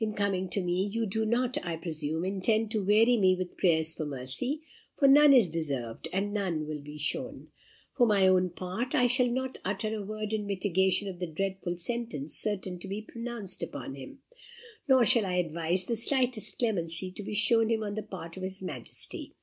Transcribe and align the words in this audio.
In 0.00 0.14
coming 0.14 0.48
to 0.48 0.62
me 0.62 0.86
you 0.86 1.04
do 1.04 1.26
not, 1.26 1.58
I 1.62 1.76
presume, 1.76 2.24
intend 2.24 2.70
to 2.70 2.82
weary 2.82 3.18
me 3.18 3.34
with 3.34 3.58
prayers 3.58 3.94
for 3.94 4.06
mercy; 4.06 4.62
for 4.94 5.06
none 5.06 5.34
is 5.34 5.50
deserved, 5.50 6.08
and 6.14 6.32
none 6.32 6.66
will 6.66 6.78
be 6.80 6.96
shown. 6.96 7.48
For 7.94 8.06
my 8.06 8.26
own 8.26 8.48
part, 8.48 8.94
I 8.94 9.06
shall 9.06 9.28
not 9.28 9.58
utter 9.66 9.94
a 9.94 10.02
word 10.02 10.32
in 10.32 10.46
mitigation 10.46 11.08
of 11.08 11.18
the 11.18 11.26
dreadful 11.26 11.76
sentence 11.76 12.38
certain 12.38 12.78
to 12.78 12.88
be 12.88 13.02
pronounced 13.02 13.62
upon 13.62 13.96
him; 13.96 14.20
nor 14.88 15.04
shall 15.04 15.26
I 15.26 15.34
advise 15.34 15.84
the 15.84 15.94
slightest 15.96 16.58
clemency 16.58 17.12
to 17.12 17.22
be 17.22 17.34
shown 17.34 17.68
him 17.68 17.82
on 17.82 17.96
the 17.96 18.02
part 18.02 18.38
of 18.38 18.44
his 18.44 18.62
Majesty. 18.62 19.34